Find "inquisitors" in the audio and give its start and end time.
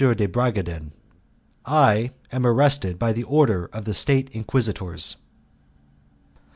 4.31-5.17